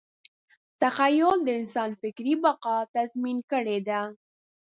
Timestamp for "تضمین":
2.95-3.37